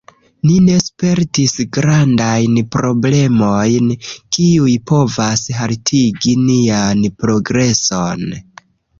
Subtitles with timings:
[0.49, 3.91] Ni ne spertis grandajn problemojn,
[4.37, 8.25] kiuj povas haltigi nian progreson